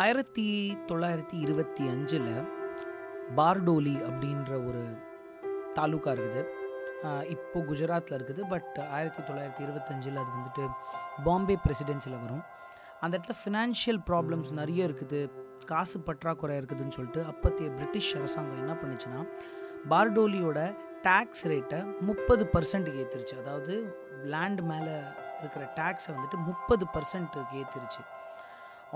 [0.00, 0.44] ஆயிரத்தி
[0.88, 2.30] தொள்ளாயிரத்தி இருபத்தி அஞ்சில்
[3.38, 4.82] பார்டோலி அப்படின்ற ஒரு
[5.76, 6.42] தாலுக்கா இருக்குது.
[7.34, 8.42] இப்போ குஜராத்தில் இருக்குது.
[8.52, 10.64] பட் ஆயிரத்தி தொள்ளாயிரத்தி இருபத்தஞ்சில் அது வந்துட்டு
[11.26, 12.42] பாம்பே பிரசிடென்சியில் வரும்.
[13.02, 15.20] அந்த இடத்துல ஃபினான்ஷியல் ப்ராப்ளம்ஸ் நிறைய இருக்குது.
[15.70, 19.20] காசு பற்றாக்குறை இருக்குதுன்னு சொல்லிட்டு அப்போத்தைய பிரிட்டிஷ் அரசாங்கம் என்ன பண்ணுச்சுன்னா
[19.92, 20.58] பார்டோலியோட
[21.06, 23.74] டேக்ஸ் ரேட்டை முப்பது பர்சன்ட்டுக்கு ஏற்றிருச்சு அதாவது
[24.34, 24.94] லேண்ட் மேலே
[25.40, 28.02] இருக்கிற டேக்ஸை வந்துட்டு முப்பது பர்சன்ட்டுக்கு ஏற்றிருச்சு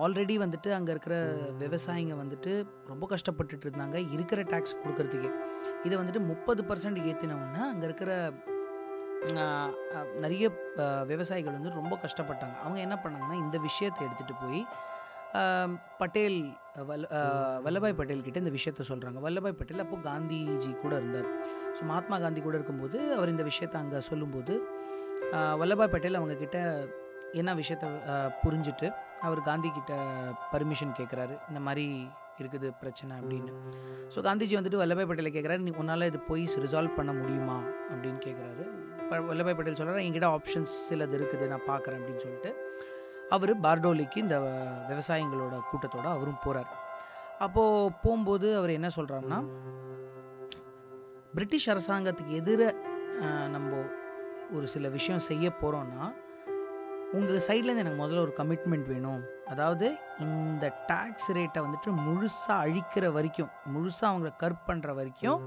[0.05, 1.15] ஆல்ரெடி வந்துட்டு அங்கே இருக்கிற
[1.63, 2.53] விவசாயிங்க வந்துட்டு
[2.91, 3.97] ரொம்ப கஷ்டப்பட்டுட்டு இருந்தாங்க.
[4.15, 5.31] இருக்கிற டேக்ஸ் கொடுக்கறதுக்கே.
[5.87, 8.13] இதை வந்துட்டு முப்பது பர்சன்ட் ஏற்றினவுடனே அங்கே இருக்கிற
[10.25, 10.45] நிறைய
[11.11, 12.55] விவசாயிகள் வந்து ரொம்ப கஷ்டப்பட்டாங்க.
[12.65, 14.63] அவங்க என்ன பண்ணாங்கன்னா இந்த விஷயத்தை எடுத்துகிட்டு போய்
[15.99, 16.39] பட்டேல்
[16.89, 17.09] வல்ல
[17.65, 21.29] வல்லபாய் பட்டேல் கிட்ட இந்த விஷயத்த சொல்கிறாங்க வல்லபாய் பட்டேல் அப்போ காந்திஜி கூட இருந்தார்.
[21.77, 24.55] ஸோ மகாத்மா காந்தி கூட இருக்கும்போது அவர் இந்த விஷயத்த அங்கே சொல்லும்போது
[25.61, 26.59] வல்லபாய் பட்டேல் அவங்கக்கிட்ட
[27.41, 27.87] என்ன விஷயத்த
[28.43, 28.89] புரிஞ்சுட்டு
[29.21, 29.95] அவர் காந்தி கிட்ட
[30.53, 33.53] பர்மிஷன் கேட்குறாரு இந்த மாதிரி இருக்குது பிரச்சனை அப்படின்னு.
[34.15, 37.63] ஸோ காந்திஜி வந்துட்டு வல்லபாய் பட்டேலை கேட்குறாரு நீ உன்னால் இது போய் ரிசால்வ் பண்ண முடியுமா?
[37.91, 38.65] அப்படின்னு கேட்குறாரு
[39.03, 42.53] இப்போ வல்லபாய் பட்டேல் சொல்கிறார் என்கிட்ட ஆப்ஷன்ஸ் சிலது இருக்குது நான் பார்க்குறேன் அப்படின்னு சொல்லிட்டு
[43.31, 44.41] அவர் பார்டோலிக்கு இந்த
[44.89, 46.71] விவசாயிங்களோட கூட்டத்தோடு அவரும் போகிறார்
[47.39, 49.39] அப்போது போகும்போது அவர் என்ன சொல்கிறாருன்னா
[51.35, 52.73] பிரிட்டிஷ் அரசாங்கத்துக்கு எதிர
[53.49, 53.83] நம்ம
[54.53, 56.13] ஒரு சில விஷயம் செய்ய போகிறோன்னா
[57.19, 59.23] உங்கள் சைட்லேருந்து எனக்கு முதல்ல ஒரு கமிட்மெண்ட் வேணும்.
[59.53, 59.87] அதாவது
[60.25, 65.41] இந்த டேக்ஸ் ரேட்டை வந்துட்டு முழுசாக அழிக்கிற வரைக்கும் முழுசாக அவங்கள கர்ப் பண்ணுற வரைக்கும்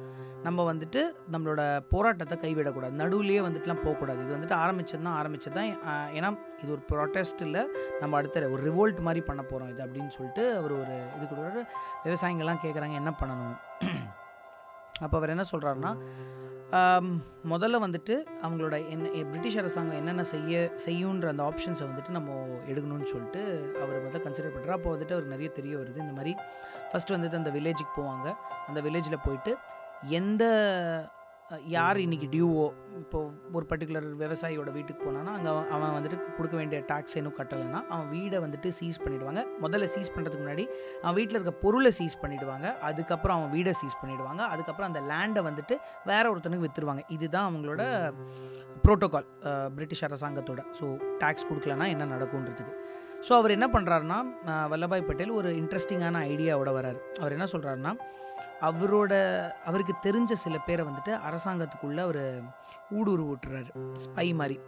[0.45, 1.01] நம்ம வந்துட்டு
[1.33, 1.61] நம்மளோட
[1.93, 2.93] போராட்டத்தை கைவிடக்கூடாது.
[3.03, 4.19] நடுவுலேயே வந்துட்டுலாம் போகக்கூடாது.
[4.25, 5.71] இது வந்துட்டு ஆரம்பிச்சது தான் ஆரம்பிச்சது தான்
[6.17, 6.31] ஏன்னா
[6.63, 7.63] இது ஒரு ப்ரொட்டஸ்ட் இல்லை.
[8.01, 11.63] நம்ம அடுத்த ஒரு ரிவோல்ட் மாதிரி பண்ண போகிறோம் இது அப்படின்னு சொல்லிட்டு அவர் ஒரு இது கொடுக்குறாரு.
[12.07, 13.57] விவசாயிங்கள்லாம் கேட்குறாங்க என்ன பண்ணணும்?
[15.03, 15.93] அப்போ அவர் என்ன சொல்கிறாருன்னா
[17.51, 23.41] முதல்ல வந்துட்டு அவங்களோட என்ன பிரிட்டிஷ் அரசாங்கம் என்னென்ன செய்ய செய்யுன்ற அந்த ஆப்ஷன்ஸை வந்துட்டு நம்ம எடுக்கணும்னு சொல்லிட்டு
[23.81, 26.03] அவர் முதல்ல கன்சிடர் பண்ணுறாரு அப்போ வந்துட்டு அவர் நிறைய தெரிய வருது.
[26.05, 26.33] இந்த மாதிரி
[26.91, 28.27] ஃபஸ்ட்டு வந்துட்டு அந்த வில்லேஜுக்கு போவாங்க.
[28.67, 29.53] அந்த வில்லேஜில் போயிட்டு
[30.19, 30.43] எந்த
[31.73, 32.65] யார் இன்னைக்கு டியூவோ
[32.99, 33.19] இப்போ
[33.57, 38.37] ஒரு பர்டிகுலர் விவசாயியோட வீட்டுக்கு போனான்னா அங்கே அவன் வந்துட்டு கொடுக்க வேண்டிய டேக்ஸ் இன்னும் கட்டலைன்னா அவன் வீடை
[38.45, 39.41] வந்துட்டு சீஸ் பண்ணிடுவாங்க.
[39.63, 40.65] முதல்ல சீஸ் பண்ணுறதுக்கு முன்னாடி
[41.03, 42.67] அவன் வீட்டில் இருக்க பொருளை சீஸ் பண்ணிடுவாங்க.
[42.89, 44.41] அதுக்கப்புறம் அவன் வீடை சீஸ் பண்ணிடுவாங்க.
[44.53, 45.77] அதுக்கப்புறம் அந்த லேண்டை வந்துட்டு
[46.11, 47.83] வேற ஒருத்தனுக்கு விற்றுருவாங்க இதுதான் அவங்களோட
[48.85, 49.29] ப்ரோட்டோகால்
[49.77, 50.63] பிரிட்டிஷ் அரசாங்கத்தோட.
[50.79, 50.87] ஸோ
[51.23, 52.75] டேக்ஸ் கொடுக்கலன்னா என்ன நடக்கும்ன்றதுக்கு.
[53.27, 54.19] ஸோ அவர் என்ன பண்ணுறாருன்னா
[54.71, 57.01] வல்லபாய் பட்டேல் ஒரு இன்ட்ரெஸ்டிங்கான ஐடியாவோட வர்றார்.
[57.21, 57.93] அவர் என்ன சொல்கிறாருன்னா
[58.61, 59.13] அவரோட
[59.65, 62.41] அவருக்கு தெரிஞ்ச சில பேரை வந்துட்டு அரசாங்கத்துக்குள்ளே அவர்
[62.89, 64.59] ஊடுருவி விட்டுறாரு ஸ்பை மாதிரி.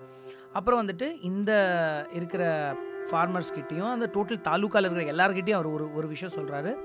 [0.53, 1.51] அப்புறம் வந்துட்டு இந்த
[2.11, 2.75] இருக்கிற
[3.11, 6.75] ஃபார்மர்ஸ் கிட்டேயும் அந்த டோட்டல் தாலுக்காவில் இருக்கிற எல்லாருக்கிட்டையும் அவர் ஒரு ஒரு விஷயம் சொல்கிறாரு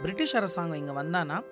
[0.00, 1.42] பிரிட்டிஷ் அரசாங்கம் இங்கே வந்தான்னா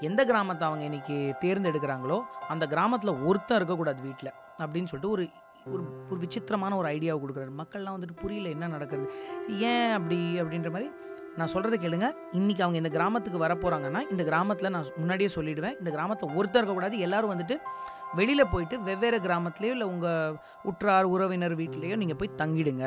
[0.00, 5.28] எந்த கிராமத்தை அவங்க இன்றைக்கி தேர்ந்தெடுக்கிறாங்களோ அந்த கிராமத்தில் ஒருத்தன் இருக்கக்கூடாது வீட்டில் அப்படின்னு சொல்லிட்டு ஒரு
[5.66, 7.52] ஒரு ஒரு விசித்திரமான ஒரு ஐடியாவை கொடுக்குறாரு.
[7.58, 9.10] மக்கள்லாம் வந்துட்டு புரியல என்ன நடக்கிறது
[9.58, 10.90] ஏன் அப்படி அப்படின்ற மாதிரி
[11.34, 12.08] நான் சொல்கிறத கேளுங்க.
[12.32, 15.76] இன்றைக்கி அவங்க இந்த கிராமத்துக்கு வர போகிறாங்கன்னா இந்த கிராமத்தில் நான் முன்னாடியே சொல்லிடுவேன்.
[15.80, 17.56] இந்த கிராமத்தில் ஒருத்தர் இருக்கக்கூடாது எல்லாரும் வந்துட்டு
[18.14, 22.84] வெளியில் போயிட்டு வெவ்வேறு கிராமத்துலேயோ இல்லை உங்கள் உற்றார் உறவினர் வீட்லேயோ நீங்கள் போய் தங்கிடுங்க.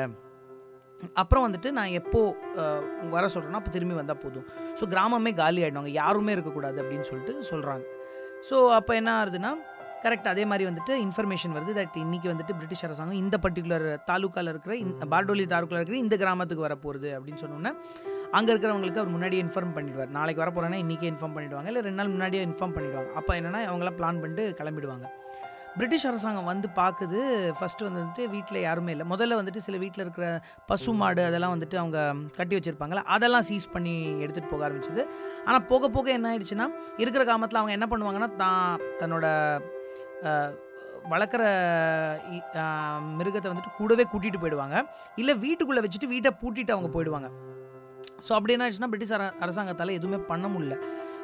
[1.16, 2.20] அப்புறம் வந்துட்டு நான் எப்போ
[2.60, 4.46] அஹ், வர சொல்கிறேன்னா அப்போ திரும்பி வந்தால் போதும்.
[4.78, 7.84] ஸோ கிராமமே காலி ஆகிடுவாங்க யாருமே இருக்கக்கூடாது அப்படின்னு சொல்லிட்டு சொல்கிறாங்க
[8.48, 9.50] ஸோ அப்போ என்ன ஆகுதுன்னா
[10.02, 14.74] கரெக்ட் அதே மாதிரி வந்துட்டு இன்ஃபர்மேஷன் வருது தட் இன்றைக்கி வந்துட்டு பிரிட்டிஷ் அரசாங்கம் இந்த பர்டிகுலர் தாலுக்காவில் இருக்கிற
[14.82, 17.72] இந்த பார்டோலி தாலுக்காவில் இருக்கிற இந்த கிராமத்துக்கு வர போகிறது அப்படின்னு சொன்னோன்னே
[18.36, 20.10] அங்கே இருக்கிறவங்களுக்கு அவர் முன்னாடியே இன்ஃபார்ம் பண்ணிடுவார்.
[20.16, 21.68] நாளைக்கு வர போகிறேன்னா இன்றைக்கே இன்ஃபார்ம் பண்ணிடுவாங்க.
[21.72, 23.10] இல்லை ரெண்டு நாள் முன்னாடியே இன்ஃபார்ம் பண்ணிடுவாங்க.
[23.20, 25.06] அப்போ என்னென்னா அவங்களாம் பிளான் பண்ணிட்டு கிளம்பிடுவாங்க.
[25.78, 27.18] பிரிட்டிஷ் அரசாங்கம் வந்து பார்க்குது
[27.58, 29.04] ஃபஸ்ட்டு வந்துட்டு வீட்டில் யாருமே இல்லை.
[29.12, 30.28] முதல்ல வந்துட்டு சில வீட்டில் இருக்கிற
[30.70, 31.98] பசு மாடு அதெல்லாம் வந்துட்டு அவங்க
[32.38, 35.04] கட்டி வச்சுருப்பாங்களா அதெல்லாம் சீஸ் பண்ணி எடுத்துகிட்டு போக ஆரம்பிச்சது.
[35.48, 36.66] ஆனால் போக போக என்ன ஆயிடுச்சுன்னா
[37.02, 39.26] இருக்கிற காமத்தில் அவங்க என்ன பண்ணுவாங்கன்னா தான் தன்னோட
[41.12, 41.42] வளர்க்குற
[43.18, 44.76] மிருகத்தை வந்துட்டு கூடவே கூட்டிகிட்டு போயிடுவாங்க.
[45.20, 47.30] இல்லை வீட்டுக்குள்ளே வச்சுட்டு வீட்டை பூட்டிட்டு அவங்க போயிடுவாங்க.
[48.18, 50.76] ஸோ அப்படி என்ன ஆச்சுன்னா பிரிட்டிஷ் அர அரசாங்கத்தால் எதுவுமே பண்ண முடியல.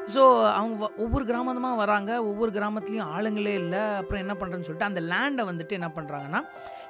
[0.07, 5.01] ஸோ அவங்க வ- ஒவ்வொரு கிராமமாக வராங்க ஒவ்வொரு கிராமத்துலேயும் ஆளுங்களே இல்லை அப்புறம் என்ன பண்ணுறேன்னு சொல்லிட்டு அந்த
[5.03, 6.41] லேண்டை வந்துட்டு என்ன பண்ணுறாங்கன்னா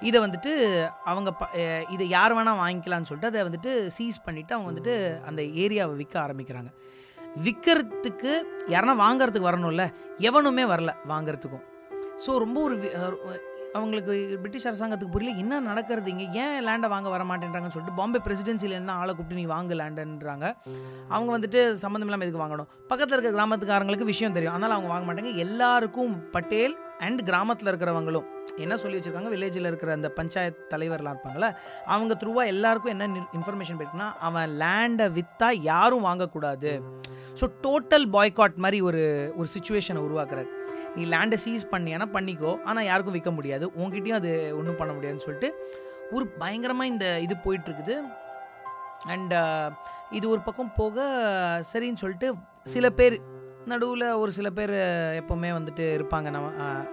[0.01, 0.53] இதை வந்துட்டு
[1.05, 1.45] அவங்க ப
[1.91, 4.95] இதை யார் வேணால் வாங்கிக்கலாம்னு சொல்லிட்டு அதை வந்துட்டு சீஸ் பண்ணிவிட்டு அவங்க வந்துட்டு
[5.27, 6.73] அந்த ஏரியாவை விற்க ஆரம்பிக்கிறாங்க.
[7.43, 8.33] விற்கிறதுக்கு
[8.69, 9.85] யாருன்னா வாங்கிறதுக்கு வரணும்ல
[10.19, 11.65] எவனுமே வரல வாங்கிறதுக்கும்.
[12.27, 12.77] ஸோ ரொம்ப ஒரு
[13.79, 16.27] அவங்களுக்கு பிரிட்டிஷ் அரசாங்கத்துக்கு புரியல என்ன நடக்கிறது இங்கே?
[16.43, 20.47] ஏன் லேண்டை வாங்க வர மாட்டேன்றாங்கன்னு சொல்லிட்டு பாம்பே பிரசிடென்சிலேருந்து ஆளை கூப்பிட்டு நீ வாங்க லேண்டுன்றாங்க
[21.09, 22.69] அவங்க வந்துட்டு சம்மந்தம் இல்லாமல் எதுக்கு வாங்கணும்?
[22.89, 24.55] பக்கத்தில் இருக்க கிராமத்துக்காரங்களுக்கு விஷயம் தெரியும்.
[24.55, 25.35] அதனால் அவங்க வாங்க மாட்டாங்க.
[25.37, 26.77] எல்லாருக்கும் பட்டேல்
[27.07, 28.27] அண்ட் கிராமத்தில் இருக்கிறவங்களும்
[28.65, 29.31] என்ன சொல்லி வச்சுருக்காங்க?
[29.35, 31.49] வில்லேஜில் இருக்கிற அந்த பஞ்சாயத்து தலைவர்லாம் இருப்பாங்கள்ல
[31.95, 33.07] அவங்க த்ரூவாக எல்லாருக்கும் என்ன
[33.39, 36.73] இன்ஃபர்மேஷன் போயிருக்குன்னா அவன் லேண்டை விற்றா யாரும் வாங்கக்கூடாது.
[37.41, 39.03] ஸோ டோட்டல் பாய்காட் மாதிரி ஒரு
[39.37, 40.49] ஒரு சுச்சுவேஷனை உருவாக்குறாரு.
[40.97, 43.67] நீ லேண்டை சீஸ் பண்ணியானா பண்ணிக்கோ ஆனால் யாருக்கும் விற்க முடியாது.
[43.81, 45.51] உங்ககிட்டயும் அது ஒன்றும் பண்ண முடியாதுன்னு சொல்லிட்டு
[46.17, 47.97] ஒரு பயங்கரமாக இந்த இது போயிட்டுருக்குது.
[49.13, 49.35] அண்ட்
[50.11, 51.07] இது ஒரு பக்கம் போக
[51.73, 52.29] சரின்னு சொல்லிட்டு
[52.75, 53.17] சில பேர்
[53.73, 54.73] நடுவில் ஒரு சில பேர்
[55.21, 56.29] எப்போவுமே வந்துட்டு இருப்பாங்க.
[56.35, 56.49] நம்ம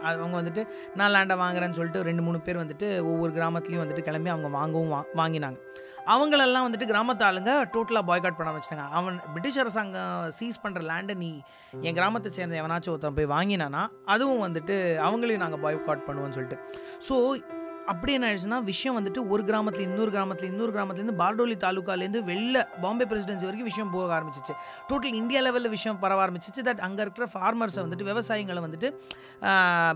[0.10, 0.64] அவங்க வந்துட்டு
[1.00, 5.02] நான் லேண்டை வாங்குறேன்னு சொல்லிட்டு ரெண்டு மூணு பேர் வந்துட்டு ஒவ்வொரு கிராமத்துலேயும் வந்துட்டு கிளம்பி அவங்க வாங்கவும் வா
[5.22, 5.60] வாங்கினாங்க.
[6.14, 8.86] அவங்களெல்லாம் வந்துட்டு கிராமத்து ஆளுங்க டோட்டலாக பாய்காட் பண்ண வச்சுட்டாங்க.
[9.00, 11.32] அவன் பிரிட்டிஷ் அரசாங்கம் சீஸ் பண்ணுற லேண்டை நீ
[11.88, 13.84] என் கிராமத்தை சேர்ந்த எவனாச்சும் ஒருத்தன் போய் வாங்கினானா
[14.14, 14.78] அதுவும் வந்துட்டு
[15.08, 16.60] அவங்களையும் நாங்கள் பாய்காட் பண்ணுவோம்னு சொல்லிட்டு.
[17.08, 17.16] ஸோ
[17.92, 23.06] அப்படி என்ன ஆயிடுச்சுன்னா விஷயம் வந்துட்டு ஒரு கிராமத்துல இன்னொரு கிராமத்துல இன்னொரு கிராமத்துலேருந்து பார்டோலி தாலுக்காலேருந்து வெளில பாம்பே
[23.12, 24.54] பிரசிடென்சி வரைக்கும் விஷயம் போக ஆரம்பிச்சிச்சு.
[24.90, 26.62] டோட்டல் இந்தியா லெவலில் விஷயம் பரவ ஆரம்பிச்சிச்சு.
[26.68, 28.90] தட் அங்கே இருக்கிற ஃபார்மர்ஸை வந்துட்டு விவசாயிகளை வந்துட்டு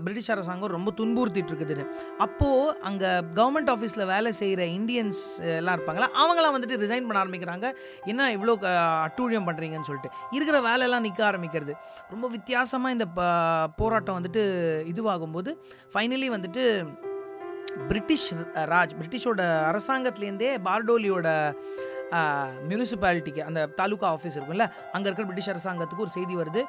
[0.04, 1.86] பிரிட்டிஷ் அரசாங்கம் ரொம்ப துன்புறுத்திட்டு இருக்குது.
[2.26, 3.10] அப்போது அங்கே
[3.40, 5.22] கவர்மெண்ட் ஆஃபீஸில் வேலை செய்கிற இந்தியன்ஸ்
[5.60, 7.66] எல்லாம் இருப்பாங்களா அவங்களாம் வந்துட்டு ரிசைன் பண்ண ஆரம்பிக்கிறாங்க.
[8.12, 8.54] என்ன இவ்வளோ
[9.08, 10.12] அட்டூழியம் பண்ணுறீங்கன்னு சொல்லிட்டு.
[10.38, 11.74] இருக்கிற வேலையெல்லாம் நிற்க ஆரம்பிக்கிறது.
[12.14, 13.08] ரொம்ப வித்தியாசமாக இந்த
[13.82, 14.44] போராட்டம் வந்துட்டு
[14.94, 15.52] இதுவாகும்போது
[15.94, 16.64] ஃபைனலி வந்துட்டு
[17.88, 18.28] பிரிட்டிஷ்
[18.72, 21.28] ராஜ் பிரிட்டிஷோட அரசாங்கத்துலேருந்தே பார்டோலியோட
[22.70, 26.62] மியூனிசிபாலிட்டிக்கு அந்த தாலுகா ஆஃபீஸ் இருக்கும்ல அங்கே இருக்கிற பிரிட்டிஷ் அரசாங்கத்துக்கு ஒரு செய்தி வருது.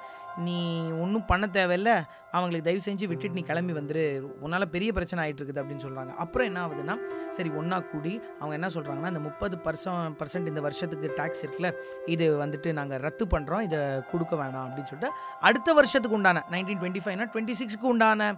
[0.45, 0.57] நீ
[1.03, 1.91] ஒன்றும் பண்ண தேவையில்ல.
[2.35, 4.03] அவங்களுக்கு தயவு செஞ்சு விட்டுட்டு நீ கிளம்பி வந்துரு.
[4.45, 6.95] உன்னால் பெரிய பிரச்சனை ஆகிட்டு இருக்குது அப்படின்னு சொல்கிறாங்க அப்புறம் என்ன ஆகுதுன்னா
[7.37, 11.69] சரி ஒன்றா கூடி அவங்க என்ன சொல்கிறாங்கன்னா இந்த முப்பது பர்சன் பர்சன்ட் இந்த வருஷத்துக்கு டேக்ஸ் இருக்குல்ல
[12.15, 13.79] இது வந்துட்டு நாங்கள் ரத்து பண்ணுறோம் இதை
[14.11, 15.11] கொடுக்க வேணாம் அப்படின்னு சொல்லிட்டு
[15.49, 18.29] அடுத்த வருஷத்துக்கு உண்டான நைன்டீன் டுவெண்ட்டி ஃபைவ்னா டுவெண்ட்டி சிக்ஸ்க்கு உண்டான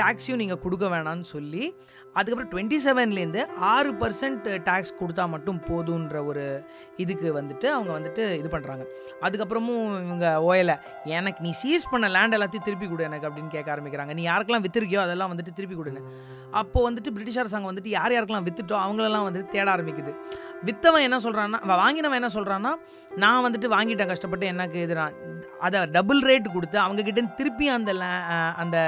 [0.00, 1.64] டேக்ஸையும் நீங்கள் கொடுக்க வேணாம்னு சொல்லி
[2.18, 6.44] அதுக்கப்புறம் டுவெண்ட்டி செவன்லேருந்து ஆறு பர்சன்ட் டேக்ஸ் கொடுத்தா மட்டும் போதுன்ற ஒரு
[7.04, 8.84] இதுக்கு வந்துட்டு அவங்க வந்துட்டு இது பண்ணுறாங்க
[9.26, 10.76] அதுக்கப்புறமும் இவங்க ஓயலை.
[11.18, 14.12] எனக்கு நீ சீஸ் பண்ண லேண்ட் எல்லாத்தையும் திருப்பி கொடு எனக்கு அப்படின்னு கேட்க ஆரம்பிக்கிறாங்க.
[14.18, 16.02] நீ யாருக்கெல்லாம் விற்றுருக்கியோ அதெல்லாம் வந்துட்டு திருப்பி கொடுன்னு.
[16.60, 20.12] அப்போ வந்துட்டு பிரிட்டிஷ் அரசாங்கம் வந்துட்டு யார் யாருக்கெல்லாம் வித்துட்டோ அவங்களெல்லாம் வந்துட்டு தேட ஆரம்பிக்குது.
[20.68, 22.72] வித்தவன் என்ன சொல்கிறான்னா வாங்கினவன் என்ன சொல்கிறான்னா
[23.22, 24.96] நான் வந்துட்டு வாங்கிட்டேன் கஷ்டப்பட்டு எனக்கு இது
[25.66, 27.92] அதை டபுள் ரேட் கொடுத்து அவங்கக்கிட்ட திருப்பி அந்த
[28.64, 28.78] அந்த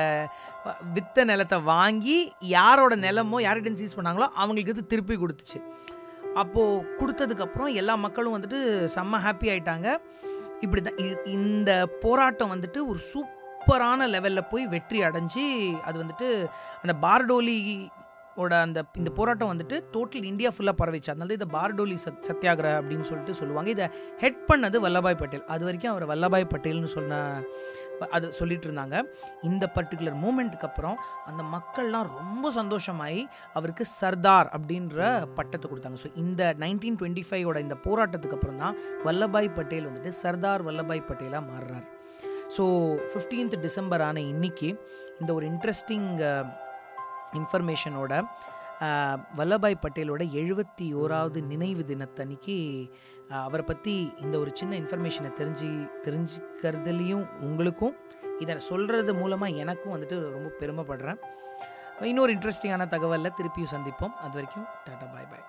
[0.97, 2.17] வித்த நிலத்தை வாங்கி
[2.57, 5.61] யாரோட நிலமோ யார்கிட்ட சீஸ் பண்ணாங்களோ அவங்களுக்கு இது திருப்பி கொடுத்துச்சு.
[6.43, 8.59] அப்போது கொடுத்ததுக்கப்புறம் எல்லா மக்களும் வந்துட்டு
[8.95, 9.89] செம்ம ஹாப்பி ஆயிட்டாங்க.
[10.61, 11.71] இப்படி தான் இந்த
[12.01, 15.45] போராட்டம் வந்துட்டு ஒரு சூப்பரான லெவலில் போய் வெற்றி அடைஞ்சு
[15.85, 16.29] அது வந்துட்டு
[16.83, 17.57] அந்த பார்டோலி
[18.43, 21.11] ஓட அந்த இந்த போராட்டம் வந்துட்டு டோட்டல் இந்தியா ஃபுல்லாக பரவிச்சு.
[21.13, 23.71] அதனால இதை பார்டோலி சத் சத்தியாகிரக அப்படின்னு சொல்லிட்டு சொல்லுவாங்க.
[23.77, 23.87] இதை
[24.23, 25.45] ஹெட் பண்ணது வல்லபாய் பட்டேல்.
[25.55, 27.21] அது வரைக்கும் அவர் வல்லபாய் பட்டேல்னு சொன்ன
[28.17, 28.97] அது சொல்லிட்டு இருந்தாங்க.
[29.51, 30.99] இந்த பர்டிகுலர் மூமெண்ட்டுக்கு அப்புறம்
[31.31, 33.23] அந்த மக்கள்லாம் ரொம்ப சந்தோஷமாயி
[33.59, 35.01] அவருக்கு சர்தார் அப்படின்ற
[35.39, 36.01] பட்டத்தை கொடுத்தாங்க.
[36.05, 38.77] ஸோ இந்த நைன்டீன் டுவெண்ட்டி ஃபைவோட இந்த போராட்டத்துக்கு அப்புறம் தான்
[39.09, 41.87] வல்லபாய் பட்டேல் வந்துட்டு சர்தார் வல்லபாய் பட்டேலாக மாறுறார்.
[42.57, 42.65] ஸோ
[43.13, 44.69] ஃபிஃப்டீன்த் டிசம்பர் ஆன இன்னைக்கு
[45.21, 46.09] இந்த ஒரு இன்ட்ரெஸ்டிங்
[47.39, 48.23] இன்ஃபர்மேஷனோட
[49.39, 52.57] வல்லபாய் பட்டேலோட எழுபத்தி ஓராவது நினைவு தினத்தன்னைக்கு
[53.45, 53.95] அவரை பற்றி
[54.25, 55.69] இந்த ஒரு சின்ன இன்ஃபர்மேஷனை தெரிஞ்சு
[56.07, 57.97] தெரிஞ்சுக்கிறதுலையும் உங்களுக்கும்
[58.39, 61.21] இதை சொல்கிறது மூலமாக எனக்கும் வந்துட்டு ரொம்ப பெருமைப்படுறேன்.
[62.13, 64.17] இன்னொரு இன்ட்ரெஸ்டிங்கான தகவலில் திருப்பியும் சந்திப்போம்.
[64.25, 65.47] அது வரைக்கும் டாட்டா பாய் பாய்.